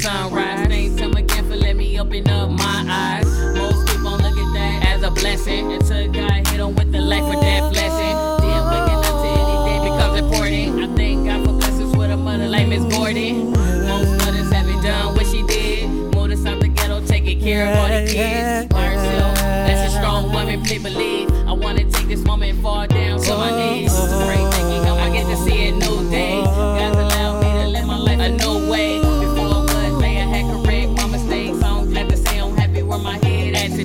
[0.00, 0.66] sunrise.
[0.66, 3.26] Thanks him again for letting me open up my eyes.
[3.56, 7.22] Most people look at that as a blessing until God hit them with the life
[7.22, 8.12] or death lesson.
[8.40, 10.68] Then waking up to any day becomes important.
[10.80, 13.52] I thank God for blessings with a mother like Miss Gordon.
[13.52, 15.88] Most mothers haven't done what she did.
[15.88, 18.72] Moved out the ghetto, taking care of all the kids.
[18.72, 21.30] By herself, that's a strong woman, please believe.
[21.46, 23.92] I wanna take this moment fall down to my knees.
[24.24, 24.49] Pray,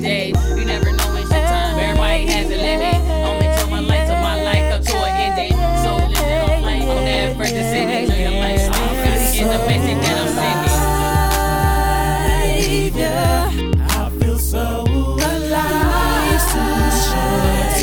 [0.05, 2.95] You never know when your time, everybody has a limit.
[3.25, 5.57] Only till my life, till my life come to an ending.
[5.81, 8.03] So living on life, on that first descending.
[8.03, 10.75] Enjoy your life, so I'm gonna get the message that I'm sending.
[13.89, 16.61] I feel so alive, so
[17.01, 17.73] short,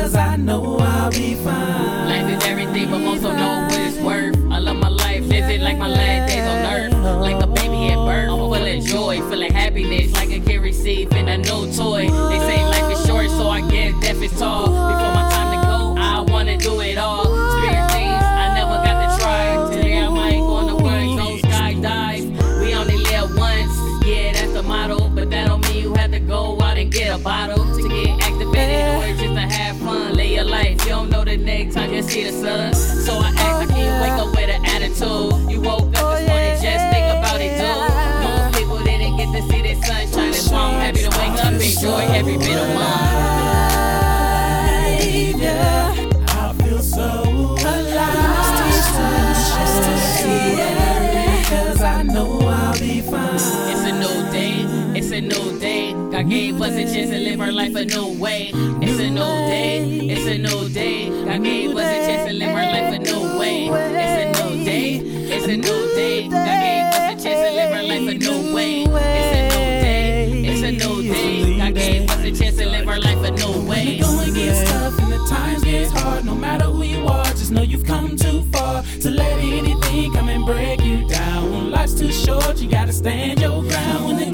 [0.00, 2.08] Cause I know I'll be fine.
[2.08, 4.36] Life is everything, but most don't know what it's worth.
[4.50, 6.92] I love my life, live it like my last days on earth.
[7.22, 10.30] Like a baby at birth, I'm full of joy, full of happiness, like
[10.82, 12.08] a kid receiving a new toy.
[12.28, 14.66] They say life is short, so I guess death is tall.
[14.66, 17.22] Before my time to go, I wanna do it all.
[17.22, 19.74] Experience things I never got to try.
[19.74, 22.60] Today I might go on the world, go skydive.
[22.60, 25.08] We only live once, yeah, that's the motto.
[25.08, 28.20] But that don't mean you have to go out and get a bottle to get
[28.22, 30.14] activated or just to have fun.
[30.14, 33.01] Lay your life, you don't know the next time you see the sun.
[56.22, 58.52] God gave us a chance to live our life a new way.
[58.54, 61.08] It's a new day, it's a new day.
[61.08, 63.66] God gave us a chance to live our life a new way.
[63.66, 66.28] It's a new day, it's a new day.
[66.28, 68.82] God gave us a chance to live our life a new way.
[68.84, 68.92] It's
[69.34, 71.58] a new day, it's a new day.
[71.58, 73.98] God gave us a chance to live our life a new way.
[73.98, 76.24] Going gets tough and the times get hard.
[76.24, 80.28] No matter who you are, just know you've come too far to let anything come
[80.28, 81.72] and break you down.
[81.72, 84.31] Life's too short, you gotta stand your ground.